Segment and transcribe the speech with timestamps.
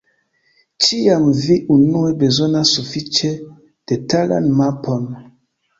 [0.85, 3.33] Ĉiam vi unue bezonas sufiĉe
[3.95, 5.11] detalan mapon.